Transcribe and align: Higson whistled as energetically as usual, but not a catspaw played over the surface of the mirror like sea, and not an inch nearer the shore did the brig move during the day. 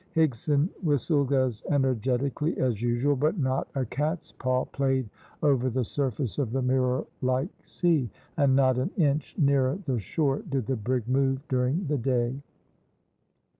Higson 0.15 0.67
whistled 0.81 1.31
as 1.31 1.61
energetically 1.69 2.57
as 2.57 2.81
usual, 2.81 3.15
but 3.15 3.37
not 3.37 3.67
a 3.75 3.85
catspaw 3.85 4.65
played 4.71 5.07
over 5.43 5.69
the 5.69 5.83
surface 5.83 6.39
of 6.39 6.51
the 6.51 6.61
mirror 6.63 7.05
like 7.21 7.49
sea, 7.61 8.09
and 8.35 8.55
not 8.55 8.79
an 8.79 8.89
inch 8.97 9.35
nearer 9.37 9.77
the 9.85 9.99
shore 9.99 10.39
did 10.49 10.65
the 10.65 10.75
brig 10.75 11.07
move 11.07 11.47
during 11.49 11.85
the 11.85 11.99
day. 11.99 12.41